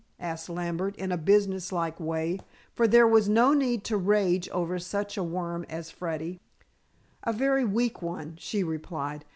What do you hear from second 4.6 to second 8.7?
such a worm as Freddy. "A very weak one," she